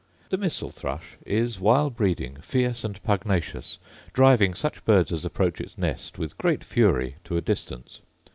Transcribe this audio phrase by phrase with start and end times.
[0.31, 3.77] The missel thrush is, while breeding, fierce and pugnacious,
[4.13, 8.01] driving such birds as approach its nest, with great fury, to a distance.